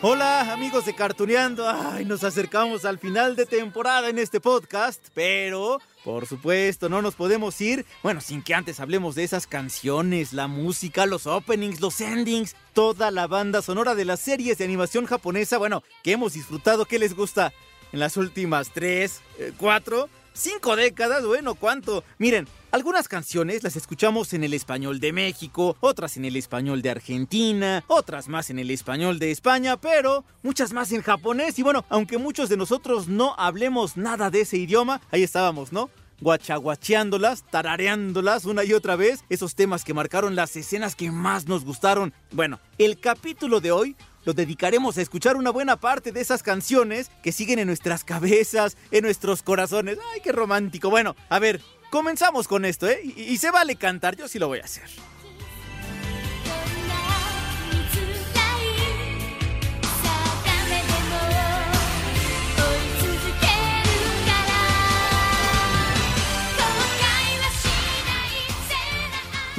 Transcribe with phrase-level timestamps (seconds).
[0.00, 5.80] Hola amigos de Cartuneando, ay, nos acercamos al final de temporada en este podcast, pero
[6.04, 10.46] por supuesto no nos podemos ir, bueno, sin que antes hablemos de esas canciones, la
[10.46, 15.58] música, los openings, los endings, toda la banda sonora de las series de animación japonesa,
[15.58, 17.52] bueno, que hemos disfrutado, ¿qué les gusta?
[17.90, 22.04] En las últimas tres, eh, cuatro, cinco décadas, bueno, ¿cuánto?
[22.18, 26.90] Miren, algunas canciones las escuchamos en el español de México, otras en el español de
[26.90, 31.58] Argentina, otras más en el español de España, pero muchas más en japonés.
[31.58, 35.90] Y bueno, aunque muchos de nosotros no hablemos nada de ese idioma, ahí estábamos, ¿no?
[36.20, 41.64] guachaguacheándolas, tarareándolas una y otra vez, esos temas que marcaron las escenas que más nos
[41.64, 42.12] gustaron.
[42.32, 43.96] Bueno, el capítulo de hoy
[44.28, 48.76] lo dedicaremos a escuchar una buena parte de esas canciones que siguen en nuestras cabezas,
[48.90, 49.96] en nuestros corazones.
[50.12, 50.90] ¡Ay, qué romántico!
[50.90, 53.00] Bueno, a ver, comenzamos con esto, ¿eh?
[53.02, 54.84] Y, y se vale cantar, yo sí lo voy a hacer.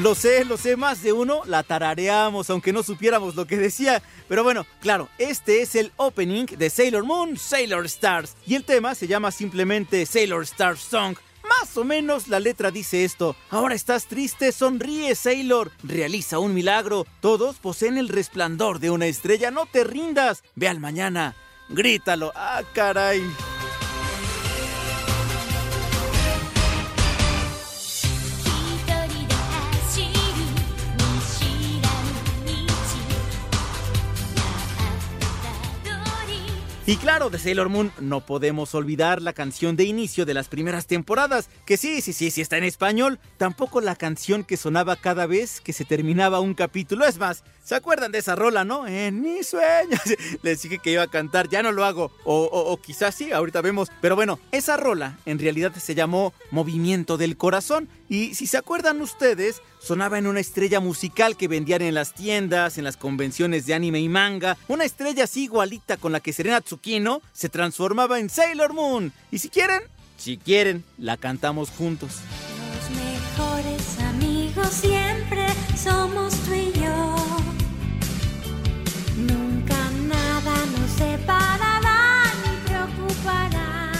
[0.01, 4.01] Lo sé, lo sé, más de uno la tarareamos, aunque no supiéramos lo que decía.
[4.29, 8.37] Pero bueno, claro, este es el opening de Sailor Moon, Sailor Stars.
[8.47, 11.17] Y el tema se llama simplemente Sailor Stars Song.
[11.43, 13.35] Más o menos la letra dice esto.
[13.49, 15.71] Ahora estás triste, sonríe, Sailor.
[15.83, 17.05] Realiza un milagro.
[17.19, 19.51] Todos poseen el resplandor de una estrella.
[19.51, 20.43] No te rindas.
[20.55, 21.35] Ve al mañana.
[21.67, 22.31] Grítalo.
[22.35, 23.21] Ah, caray.
[36.89, 40.87] Y claro, de Sailor Moon no podemos olvidar la canción de inicio de las primeras
[40.87, 45.27] temporadas, que sí, sí, sí, sí está en español, tampoco la canción que sonaba cada
[45.27, 47.05] vez que se terminaba un capítulo.
[47.05, 48.87] Es más, ¿se acuerdan de esa rola, no?
[48.87, 50.01] En mis sueños.
[50.41, 52.11] Les dije que iba a cantar, ya no lo hago.
[52.23, 53.91] O, o, o quizás sí, ahorita vemos.
[54.01, 57.87] Pero bueno, esa rola en realidad se llamó Movimiento del Corazón.
[58.09, 62.77] Y si se acuerdan ustedes, sonaba en una estrella musical que vendían en las tiendas,
[62.77, 64.57] en las convenciones de anime y manga.
[64.67, 69.11] Una estrella así igualita con la que Serena Tsukino se transformaba en Sailor Moon.
[69.31, 69.81] Y si quieren,
[70.17, 72.17] si quieren, la cantamos juntos.
[72.75, 75.47] Los mejores amigos siempre
[75.81, 77.15] somos tú y yo.
[79.17, 79.75] Nunca
[80.07, 83.91] nada nos separará ni preocupará.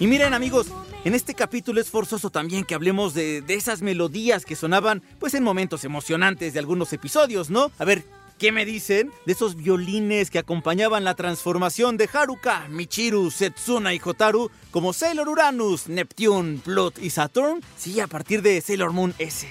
[0.00, 0.68] Y miren amigos,
[1.08, 5.42] en este capítulo es forzoso también que hablemos de, esas melodías que sonaban pues en
[5.42, 7.72] momentos emocionantes de algunos episodios, ¿no?
[7.78, 8.04] A ver,
[8.36, 14.00] ¿qué me dicen de esos violines que acompañaban la transformación de Haruka, Michiru, Setsuna y
[14.04, 17.62] Hotaru como Sailor Uranus, Neptune, Pluto y Saturn?
[17.78, 19.48] Sí, a partir de Sailor Moon S.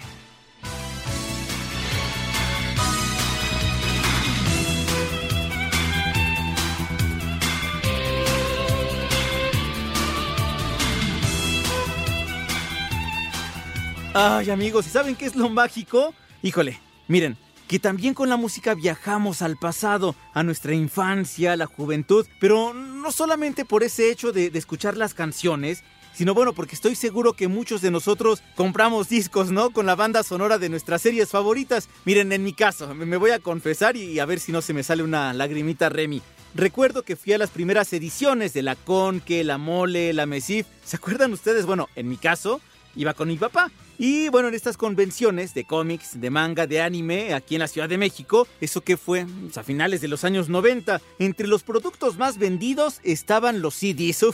[14.19, 16.11] Ay amigos, ¿y saben qué es lo mágico?
[16.41, 21.67] Híjole, miren, que también con la música viajamos al pasado, a nuestra infancia, a la
[21.67, 25.83] juventud, pero no solamente por ese hecho de, escuchar las canciones,
[26.15, 29.69] sino bueno, porque estoy seguro que muchos de nosotros compramos discos, ¿no?
[29.69, 31.87] Con la banda sonora de nuestras series favoritas.
[32.03, 34.81] Miren, en mi caso, me voy a confesar y a ver si no se me
[34.81, 36.23] sale una lagrimita Remy.
[36.55, 40.65] Recuerdo que fui a las primeras ediciones de la Conque, la Mole, la Mesif.
[40.83, 41.67] ¿Se acuerdan ustedes?
[41.67, 42.61] Bueno, en mi caso,
[42.97, 43.71] iba con mi papá.
[43.97, 47.87] Y bueno, en estas convenciones de cómics, de manga, de anime, aquí en la Ciudad
[47.87, 52.37] de México, eso que fue a finales de los años 90, entre los productos más
[52.37, 54.25] vendidos estaban los CDs,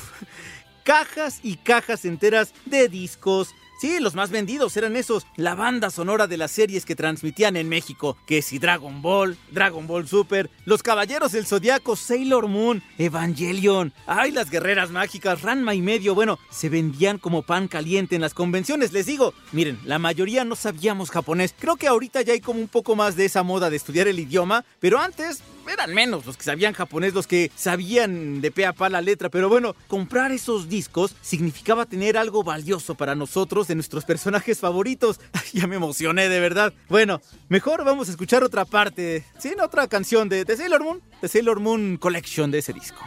[0.83, 3.49] cajas y cajas enteras de discos,
[3.83, 7.67] Sí, los más vendidos eran esos, la banda sonora de las series que transmitían en
[7.67, 13.91] México, que si Dragon Ball, Dragon Ball Super, Los Caballeros del Zodiaco, Sailor Moon, Evangelion,
[14.05, 18.33] ay, las guerreras mágicas, Ranma y medio, bueno, se vendían como pan caliente en las
[18.33, 19.33] convenciones, les digo.
[19.51, 21.53] Miren, la mayoría no sabíamos japonés.
[21.59, 24.17] Creo que ahorita ya hay como un poco más de esa moda de estudiar el
[24.17, 28.73] idioma, pero antes eran menos los que sabían japonés, los que sabían de pe a
[28.73, 34.05] pa la letra, pero bueno, comprar esos discos significaba tener algo valioso para nosotros nuestros
[34.05, 35.19] personajes favoritos.
[35.53, 36.73] ya me emocioné de verdad.
[36.89, 41.27] Bueno, mejor vamos a escuchar otra parte, sí, otra canción de, de Sailor Moon, de
[41.27, 43.03] Sailor Moon Collection de ese disco.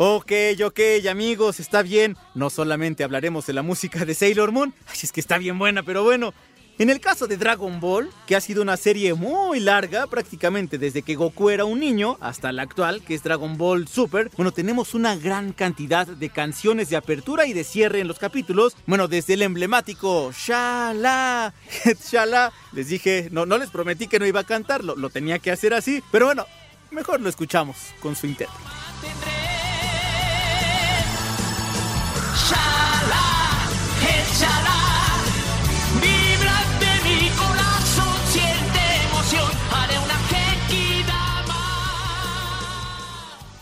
[0.00, 0.30] Ok,
[0.64, 0.78] ok,
[1.10, 2.16] amigos, está bien.
[2.36, 5.82] No solamente hablaremos de la música de Sailor Moon, ay, es que está bien buena,
[5.82, 6.32] pero bueno.
[6.78, 11.02] En el caso de Dragon Ball, que ha sido una serie muy larga, prácticamente desde
[11.02, 14.94] que Goku era un niño hasta la actual, que es Dragon Ball Super, bueno, tenemos
[14.94, 18.76] una gran cantidad de canciones de apertura y de cierre en los capítulos.
[18.86, 21.52] Bueno, desde el emblemático Shala,
[22.08, 25.50] Shala, les dije, no, no les prometí que no iba a cantarlo, lo tenía que
[25.50, 26.46] hacer así, pero bueno,
[26.92, 29.37] mejor lo escuchamos con su intérprete.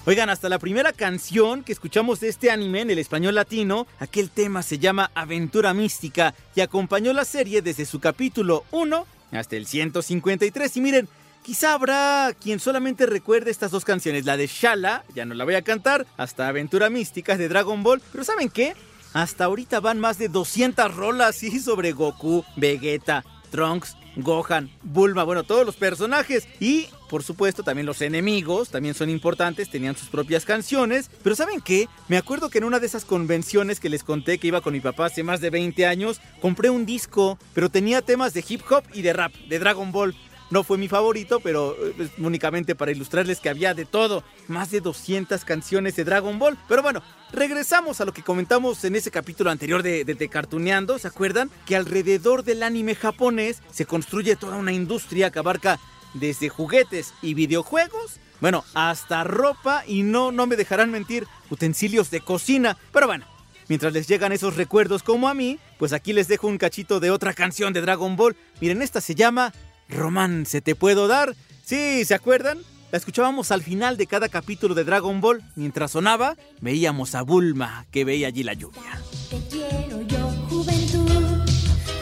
[0.09, 4.31] Oigan, hasta la primera canción que escuchamos de este anime en el español latino, aquel
[4.31, 9.67] tema se llama Aventura Mística y acompañó la serie desde su capítulo 1 hasta el
[9.67, 10.77] 153.
[10.77, 11.09] Y miren,
[11.43, 15.57] quizá habrá quien solamente recuerde estas dos canciones, la de Shala, ya no la voy
[15.57, 18.75] a cantar, hasta Aventura Mística de Dragon Ball, pero ¿saben qué?
[19.13, 25.65] Hasta ahorita van más de 200 rolas, sobre Goku, Vegeta, Trunks, Gohan, Bulma, bueno, todos
[25.67, 26.49] los personajes.
[26.61, 31.11] Y, por supuesto, también los enemigos, también son importantes, tenían sus propias canciones.
[31.23, 31.89] Pero ¿saben qué?
[32.09, 34.81] Me acuerdo que en una de esas convenciones que les conté que iba con mi
[34.81, 38.85] papá hace más de 20 años, compré un disco, pero tenía temas de hip hop
[38.93, 40.17] y de rap, de Dragon Ball.
[40.51, 44.23] No fue mi favorito, pero eh, únicamente para ilustrarles que había de todo.
[44.49, 46.57] Más de 200 canciones de Dragon Ball.
[46.69, 47.03] Pero bueno,
[47.33, 50.99] regresamos a lo que comentamos en ese capítulo anterior de, de, de Cartuneando.
[50.99, 51.51] ¿Se acuerdan?
[51.67, 55.81] Que alrededor del anime japonés se construye toda una industria que abarca
[56.15, 58.21] desde juguetes y videojuegos.
[58.41, 62.77] Bueno, hasta ropa y no, no me dejarán mentir, utensilios de cocina.
[62.93, 63.27] Pero bueno,
[63.69, 67.11] Mientras les llegan esos recuerdos como a mí, pues aquí les dejo un cachito de
[67.11, 68.37] otra canción de Dragon Ball.
[68.61, 69.53] Miren, esta se llama
[69.89, 71.35] Romance te puedo dar.
[71.65, 72.59] Sí, ¿se acuerdan?
[72.93, 75.43] La escuchábamos al final de cada capítulo de Dragon Ball.
[75.57, 79.01] Mientras sonaba, veíamos a Bulma que veía allí la lluvia.
[79.29, 81.45] Te quiero yo, juventud,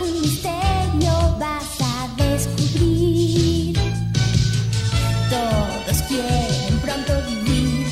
[0.00, 3.78] un misterio vas a descubrir.
[5.30, 7.86] Todos quieren pronto vivir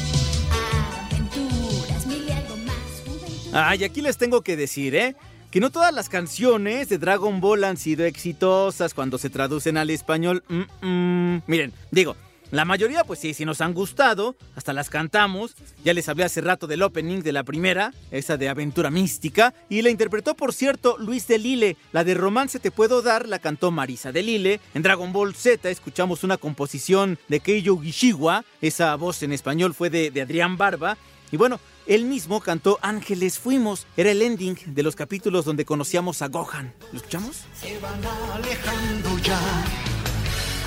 [1.10, 3.50] aventuras, mil y algo más, juventud.
[3.54, 5.16] Ay, aquí les tengo que decir, ¿eh?
[5.52, 9.90] Que no todas las canciones de Dragon Ball han sido exitosas cuando se traducen al
[9.90, 10.42] español.
[10.80, 12.16] Miren, digo,
[12.50, 15.54] la mayoría, pues sí, sí nos han gustado, hasta las cantamos.
[15.84, 19.82] Ya les hablé hace rato del opening de la primera, esa de Aventura Mística, y
[19.82, 21.76] la interpretó, por cierto, Luis de Lille.
[21.92, 24.58] La de Romance Te Puedo Dar la cantó Marisa de Lille.
[24.72, 29.90] En Dragon Ball Z escuchamos una composición de Keijo Gishiwa, esa voz en español fue
[29.90, 30.96] de Adrián Barba.
[31.30, 36.22] Y bueno, él mismo cantó Ángeles Fuimos, era el ending de los capítulos donde conocíamos
[36.22, 36.72] a Gohan.
[36.92, 37.44] ¿Lo escuchamos?
[37.60, 38.00] se van
[38.34, 39.38] alejando ya.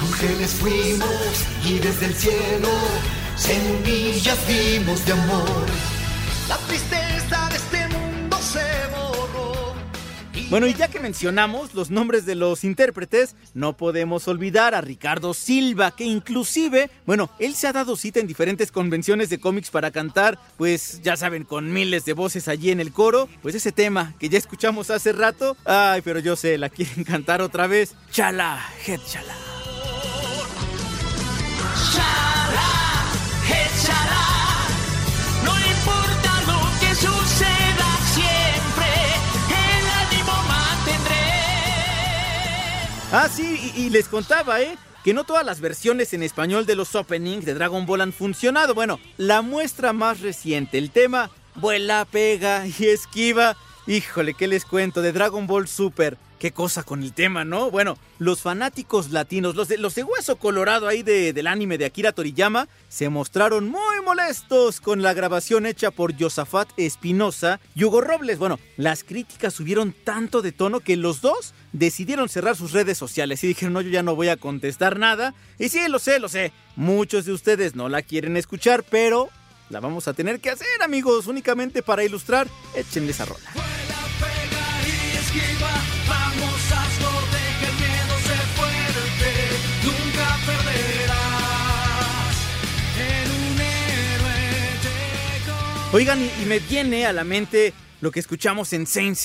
[0.01, 2.69] Ángeles fuimos y desde el cielo
[3.37, 5.65] semillas vimos de amor.
[6.49, 7.34] La tristeza
[10.49, 15.33] Bueno, y ya que mencionamos los nombres de los intérpretes, no podemos olvidar a Ricardo
[15.33, 19.89] Silva, que inclusive, bueno, él se ha dado cita en diferentes convenciones de cómics para
[19.89, 24.13] cantar, pues ya saben, con miles de voces allí en el coro, pues ese tema
[24.19, 28.63] que ya escuchamos hace rato, ay, pero yo sé, la quieren cantar otra vez, chala,
[28.85, 29.35] head chala.
[43.11, 44.77] Ah, sí, y, les contaba, ¿eh?
[45.03, 48.73] Que no todas las versiones en español de los openings de Dragon Ball han funcionado.
[48.73, 53.55] Bueno, la muestra más reciente, el tema vuela, pega y esquiva.
[53.87, 55.01] Híjole, ¿qué les cuento?
[55.01, 56.17] De Dragon Ball Super.
[56.45, 57.71] Qué cosa con el tema, ¿no?
[57.71, 61.85] Bueno, los fanáticos latinos, los de, los de hueso colorado ahí de- del anime de
[61.85, 67.99] Akira Toriyama, se mostraron muy molestos con la grabación hecha por Josafat Espinosa y Hugo
[68.01, 68.37] Robles.
[68.37, 73.43] Bueno, las críticas subieron tanto de tono que los dos decidieron cerrar sus redes sociales
[73.43, 75.33] y dijeron, no, yo ya no voy a contestar nada.
[75.57, 76.51] Y sí, lo sé, lo sé.
[76.75, 79.29] Muchos de ustedes no la quieren escuchar, pero
[79.71, 82.47] la vamos a tener que hacer, amigos, únicamente para ilustrar.
[82.75, 83.49] Échenle esa rola.
[83.51, 85.84] pega y esquiva.
[95.93, 99.17] Oigan, y, me viene a la mente lo que escuchamos en Saint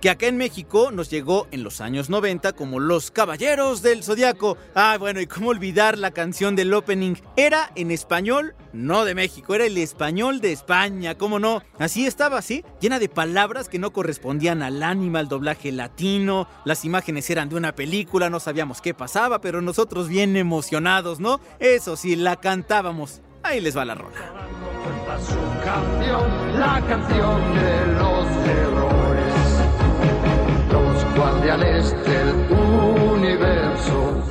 [0.00, 4.58] que acá en México nos llegó en los años 90 como Los Caballeros del Zodiaco.
[4.74, 7.14] Ah, bueno, y cómo olvidar la canción del opening.
[7.36, 11.62] Era en español, no de México, era el español de España, ¿cómo no?
[11.78, 12.62] Así estaba, ¿sí?
[12.78, 16.46] Llena de palabras que no correspondían al ánima, al doblaje latino.
[16.66, 21.40] Las imágenes eran de una película, no sabíamos qué pasaba, pero nosotros bien emocionados, ¿no?
[21.58, 23.22] Eso sí, la cantábamos.
[23.46, 24.16] Ahí les va la rola.
[26.58, 29.34] La canción de los errores,
[30.72, 34.24] los guardianes del universo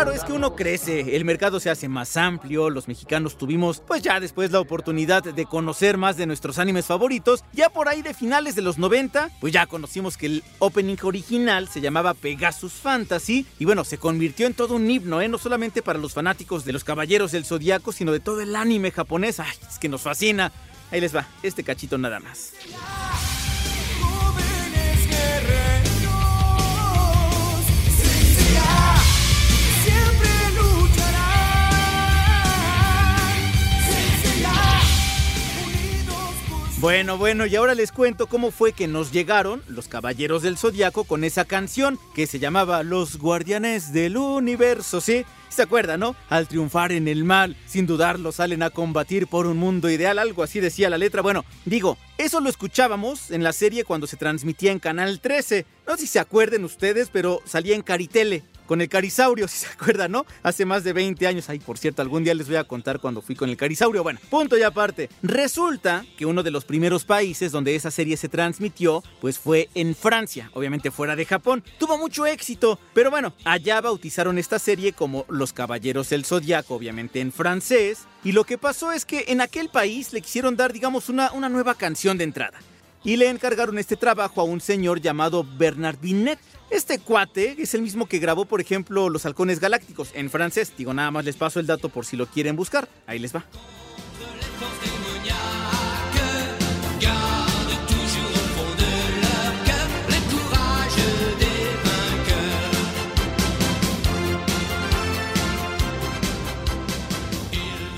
[0.00, 4.00] Claro, es que uno crece, el mercado se hace más amplio, los mexicanos tuvimos pues
[4.00, 8.14] ya después la oportunidad de conocer más de nuestros animes favoritos, ya por ahí de
[8.14, 13.44] finales de los 90, pues ya conocimos que el opening original se llamaba Pegasus Fantasy
[13.58, 15.28] y bueno, se convirtió en todo un himno, ¿eh?
[15.28, 18.92] no solamente para los fanáticos de los Caballeros del Zodiaco, sino de todo el anime
[18.92, 20.50] japonés, ay, es que nos fascina.
[20.90, 22.54] Ahí les va, este cachito nada más.
[24.00, 25.59] jóvenes guerreros.
[36.80, 41.04] Bueno, bueno, y ahora les cuento cómo fue que nos llegaron los Caballeros del Zodiaco
[41.04, 45.26] con esa canción que se llamaba Los Guardianes del Universo, ¿sí?
[45.50, 46.16] ¿Se acuerdan, no?
[46.28, 50.44] Al triunfar en el mal, sin dudarlo salen a combatir por un mundo ideal, algo
[50.44, 51.22] así decía la letra.
[51.22, 55.66] Bueno, digo, eso lo escuchábamos en la serie cuando se transmitía en Canal 13.
[55.86, 58.44] No sé si se acuerden ustedes, pero salía en Caritele.
[58.66, 60.26] Con el Carisaurio, si se acuerdan, ¿no?
[60.44, 61.48] Hace más de 20 años.
[61.48, 64.04] Ay, por cierto, algún día les voy a contar cuando fui con el Carisaurio.
[64.04, 65.08] Bueno, punto y aparte.
[65.24, 69.96] Resulta que uno de los primeros países donde esa serie se transmitió, pues fue en
[69.96, 71.64] Francia, obviamente fuera de Japón.
[71.78, 77.20] Tuvo mucho éxito, pero bueno, allá bautizaron esta serie como Los Caballeros del Zodiaco, obviamente
[77.20, 78.04] en francés.
[78.22, 81.48] Y lo que pasó es que en aquel país le quisieron dar, digamos, una, una
[81.48, 82.60] nueva canción de entrada
[83.04, 86.38] y le encargaron este trabajo a un señor llamado Bernard Binet.
[86.70, 90.72] Este cuate es el mismo que grabó, por ejemplo, Los Halcones Galácticos en francés.
[90.76, 92.88] Digo, nada más les paso el dato por si lo quieren buscar.
[93.06, 93.44] Ahí les va.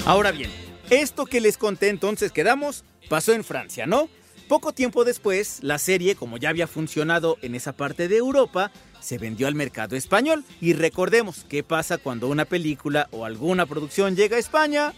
[0.04, 0.50] Ahora bien,
[0.90, 4.09] esto que les conté entonces quedamos pasó en Francia, ¿no?
[4.49, 9.16] Poco tiempo después, la serie, como ya había funcionado en esa parte de Europa, se
[9.16, 10.44] vendió al mercado español.
[10.61, 14.92] Y recordemos qué pasa cuando una película o alguna producción llega a España.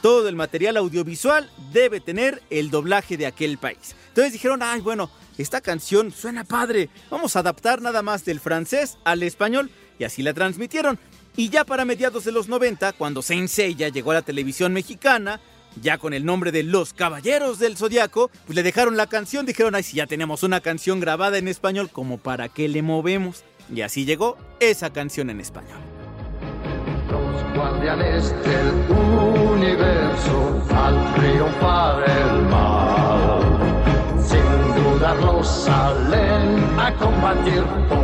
[0.00, 3.94] Todo el material audiovisual debe tener el doblaje de aquel país.
[4.08, 6.88] Entonces dijeron, ay, bueno, esta canción suena padre.
[7.10, 9.70] Vamos a adaptar nada más del francés al español.
[9.98, 10.98] Y así la transmitieron.
[11.36, 15.40] Y ya para mediados de los 90, cuando Saint Seiya llegó a la televisión mexicana,
[15.82, 19.74] ya con el nombre de Los Caballeros del Zodiaco, pues le dejaron la canción, dijeron,
[19.74, 23.42] ay, si ya tenemos una canción grabada en español, como para qué le movemos.
[23.74, 25.78] Y así llegó esa canción en español.
[27.10, 33.40] Los guardianes del universo al triunfar el mal,
[34.22, 38.03] sin salen a combatir por.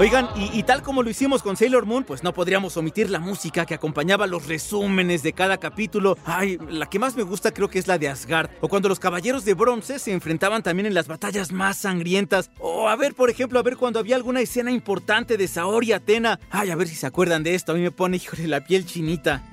[0.00, 3.66] Oigan, y, tal como lo hicimos con Sailor Moon, pues no podríamos omitir la música
[3.66, 6.16] que acompañaba los resúmenes de cada capítulo.
[6.24, 8.48] Ay, la que más me gusta creo que es la de Asgard.
[8.62, 12.50] O cuando los caballeros de bronce se enfrentaban también en las batallas más sangrientas.
[12.60, 15.92] O a ver, por ejemplo, a ver cuando había alguna escena importante de Saori y
[15.92, 16.40] Atena.
[16.48, 17.72] Ay, a ver si se acuerdan de esto.
[17.72, 19.44] A mí me pone, híjole, la piel chinita.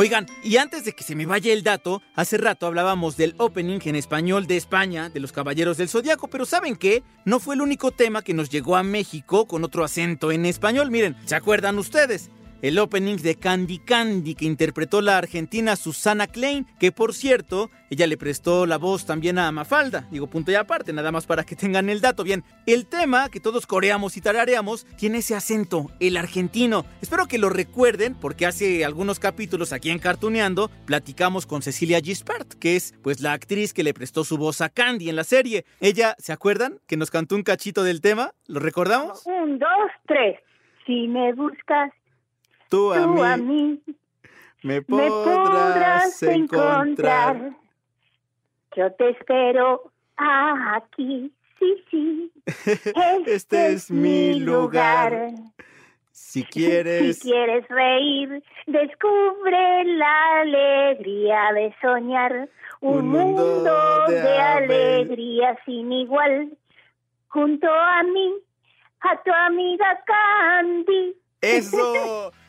[0.00, 3.80] Oigan, y antes de que se me vaya el dato, hace rato hablábamos del opening
[3.84, 7.02] en español de España, de los Caballeros del Zodiaco, pero ¿saben qué?
[7.24, 10.92] No fue el único tema que nos llegó a México con otro acento en español.
[10.92, 12.30] Miren, ¿se acuerdan ustedes?
[12.62, 18.06] El opening de Candy Candy que interpretó la argentina Susana Klein, que por cierto, ella
[18.06, 20.06] le prestó la voz también a Mafalda.
[20.10, 22.24] Digo, punto y aparte, nada más para que tengan el dato.
[22.24, 26.84] Bien, el tema que todos coreamos y tarareamos tiene ese acento, el argentino.
[27.00, 32.54] Espero que lo recuerden porque hace algunos capítulos aquí en Cartuneando platicamos con Cecilia Gispert,
[32.54, 35.64] que es pues la actriz que le prestó su voz a Candy en la serie.
[35.80, 36.78] Ella, ¿se acuerdan?
[36.86, 38.32] Que nos cantó un cachito del tema.
[38.46, 39.24] ¿Lo recordamos?
[39.26, 39.68] Un, dos,
[40.06, 40.38] tres.
[40.86, 41.92] Si me buscas
[42.68, 43.80] Tú a tú mí, a mí,
[44.62, 47.52] me me podrás encontrar.
[48.76, 52.32] Yo te espero aquí, sí, sí.
[53.26, 55.30] Este es mi lugar.
[56.10, 62.48] Si quieres, Si quieres reír, descubre la alegría de soñar.
[62.80, 66.50] Un, Un mundo mundo, de de, ale- alegría sin igual.
[67.28, 68.34] Junto a mí,
[69.00, 71.14] a tu amiga Candy.
[71.40, 72.32] eso.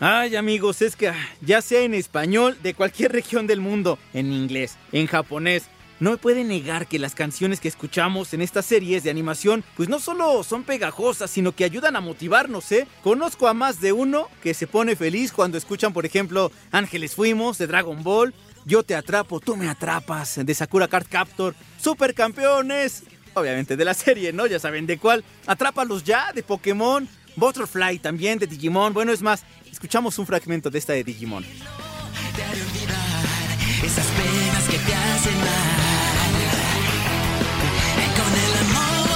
[0.00, 4.32] Ay, amigos, es que ah, ya sea en español de cualquier región del mundo, en
[4.32, 5.64] inglés, en japonés,
[5.98, 9.88] no me puede negar que las canciones que escuchamos en estas series de animación, pues
[9.88, 12.86] no solo son pegajosas, sino que ayudan a motivarnos, ¿eh?
[13.02, 17.58] Conozco a más de uno que se pone feliz cuando escuchan, por ejemplo, Ángeles Fuimos
[17.58, 18.32] de Dragon Ball,
[18.64, 23.02] Yo te atrapo, tú me atrapas de Sakura Card Captor, Supercampeones,
[23.34, 24.46] obviamente de la serie, ¿no?
[24.46, 25.24] Ya saben de cuál.
[25.46, 28.92] Atrápalos ya de Pokémon, Butterfly también de Digimon.
[28.92, 31.44] Bueno, es más, escuchamos un fragmento de esta de Digimon.
[31.44, 35.48] Te haré olvidar esas penas que te hacen mal.
[38.16, 39.08] Con el amor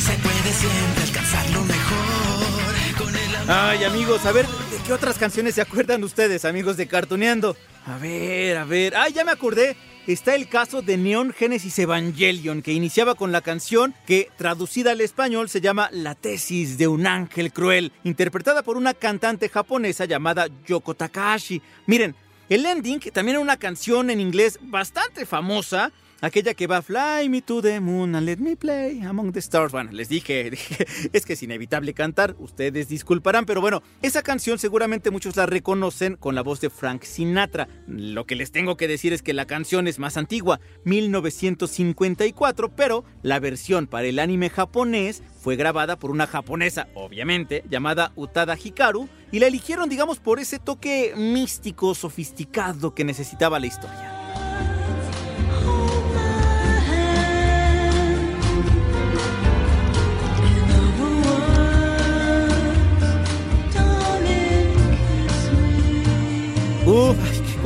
[0.00, 2.98] se puede siempre alcanzar lo mejor.
[2.98, 3.50] Con el amor.
[3.50, 7.56] Ay, amigos, a ver, ¿de qué otras canciones se acuerdan ustedes, amigos de Cartoneando?
[7.86, 8.96] A ver, a ver.
[8.96, 9.76] Ay, ya me acordé.
[10.06, 15.02] Está el caso de Neon Genesis Evangelion, que iniciaba con la canción que, traducida al
[15.02, 20.48] español, se llama La tesis de un ángel cruel, interpretada por una cantante japonesa llamada
[20.66, 21.60] Yoko Takahashi.
[21.86, 22.14] Miren,
[22.48, 27.42] el ending también era una canción en inglés bastante famosa, aquella que va Fly me
[27.42, 29.72] to the moon and let me play among the stars.
[29.72, 34.58] Bueno, les dije, dije, es que es inevitable cantar, ustedes disculparán, pero bueno, esa canción
[34.58, 37.68] seguramente muchos la reconocen con la voz de Frank Sinatra.
[37.86, 43.04] Lo que les tengo que decir es que la canción es más antigua, 1954, pero
[43.22, 49.08] la versión para el anime japonés fue grabada por una japonesa, obviamente, llamada Utada Hikaru,
[49.30, 54.17] y la eligieron, digamos, por ese toque místico, sofisticado que necesitaba la historia.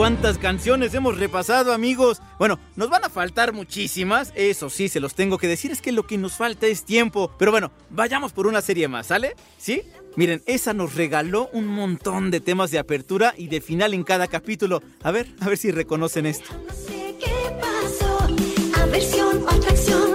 [0.02, 2.20] Cuántas canciones hemos repasado, amigos.
[2.36, 5.92] Bueno, nos van a faltar muchísimas, eso sí, se los tengo que decir, es que
[5.92, 7.30] lo que nos falta es tiempo.
[7.38, 9.36] Pero bueno, vayamos por una serie más, ¿sale?
[9.58, 9.82] ¿Sí?
[10.16, 14.26] Miren, esa nos regaló un montón de temas de apertura y de final en cada
[14.26, 14.82] capítulo.
[15.04, 16.52] A ver, a ver si reconocen esto.
[16.66, 20.11] No sé qué pasó, aversión o atracción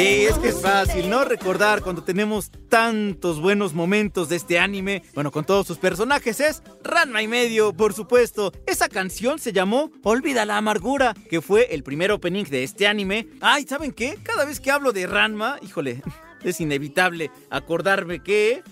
[0.00, 1.26] Sí, es que es fácil, ¿no?
[1.26, 6.62] Recordar cuando tenemos tantos buenos momentos de este anime, bueno, con todos sus personajes, es
[6.82, 8.50] Ranma y medio, por supuesto.
[8.66, 13.28] Esa canción se llamó Olvida la amargura, que fue el primer opening de este anime.
[13.42, 14.16] Ay, ¿saben qué?
[14.22, 16.02] Cada vez que hablo de Ranma, híjole,
[16.44, 18.62] es inevitable acordarme que...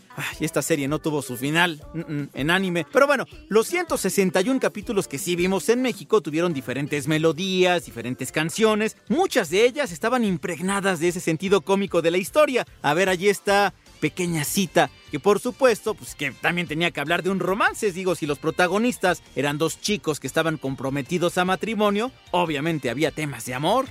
[0.41, 1.81] Esta serie no tuvo su final
[2.35, 2.85] en anime.
[2.93, 8.97] Pero bueno, los 161 capítulos que sí vimos en México tuvieron diferentes melodías, diferentes canciones.
[9.09, 12.67] Muchas de ellas estaban impregnadas de ese sentido cómico de la historia.
[12.83, 17.23] A ver, allí está pequeña cita, que por supuesto, pues que también tenía que hablar
[17.23, 22.13] de un romance, digo, si los protagonistas eran dos chicos que estaban comprometidos a matrimonio,
[22.31, 23.87] obviamente había temas de amor.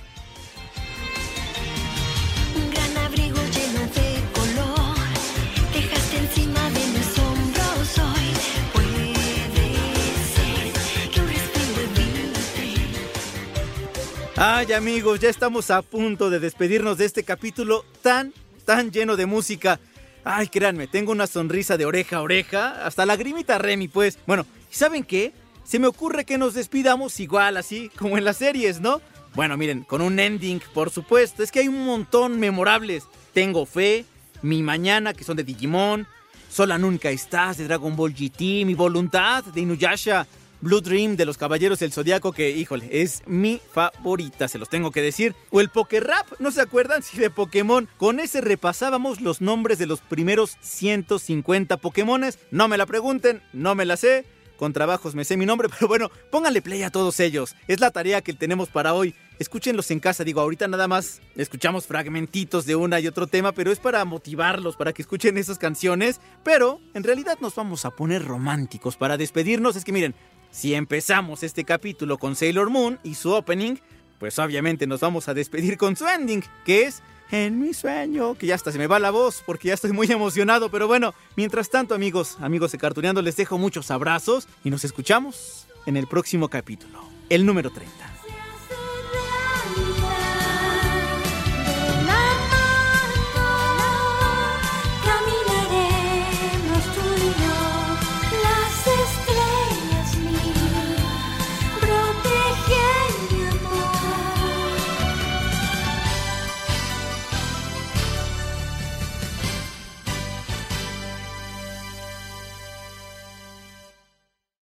[14.40, 18.32] Ay amigos, ya estamos a punto de despedirnos de este capítulo tan,
[18.64, 19.80] tan lleno de música.
[20.22, 24.16] Ay, créanme, tengo una sonrisa de oreja a oreja, hasta lagrimita Remy, pues.
[24.28, 25.32] Bueno, ¿y saben qué?
[25.64, 29.00] Se me ocurre que nos despidamos igual, así como en las series, ¿no?
[29.34, 31.42] Bueno, miren, con un ending, por supuesto.
[31.42, 33.08] Es que hay un montón memorables.
[33.32, 34.04] Tengo fe,
[34.42, 36.06] Mi Mañana, que son de Digimon,
[36.48, 40.28] Sola Nunca Estás, de Dragon Ball GT, Mi Voluntad, de Inuyasha,
[40.60, 44.90] Blue Dream, de los Caballeros del Zodiaco, que, híjole, es mi favorita, se los tengo
[44.90, 45.34] que decir.
[45.50, 47.02] O el Pokerap, ¿no se acuerdan?
[47.08, 47.88] Sí, de Pokémon.
[47.96, 52.38] Con ese repasábamos los nombres de los primeros 150 Pokémones.
[52.50, 54.26] No me la pregunten, no me la sé.
[54.58, 57.54] con trabajos me sé mi nombre, pero bueno, pónganle play a todos ellos.
[57.68, 59.14] Es la tarea que tenemos para hoy.
[59.38, 63.70] Escúchenlos en casa, digo, ahorita nada más escuchamos fragmentitos de una y otro tema, pero
[63.70, 66.20] es para motivarlos, para que escuchen esas canciones.
[66.42, 69.76] Pero en realidad nos vamos a poner románticos para despedirnos.
[69.76, 70.16] Es que miren,
[70.50, 73.76] si empezamos este capítulo con Sailor Moon y su opening,
[74.18, 78.46] pues obviamente nos vamos a despedir con su ending, que es en mi sueño, que
[78.46, 81.70] ya hasta se me va la voz porque ya estoy muy emocionado, pero bueno, mientras
[81.70, 86.48] tanto amigos, amigos de Cartuneando, les dejo muchos abrazos y nos escuchamos en el próximo
[86.48, 88.17] capítulo, el número 30.